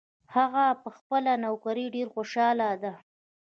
هغه 0.35 0.65
په 0.83 0.89
خپله 0.97 1.31
نوکري 1.45 1.85
ډېر 1.95 2.07
خوشحاله 2.15 2.69
ده 2.83 2.93